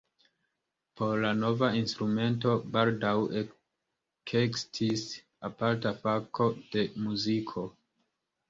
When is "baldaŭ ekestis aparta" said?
2.77-5.95